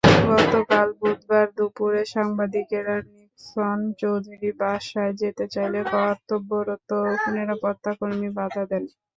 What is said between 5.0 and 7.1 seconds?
যেতে চাইলে কর্তব্যরত